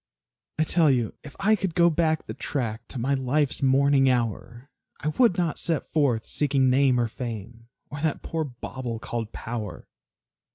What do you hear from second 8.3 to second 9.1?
bauble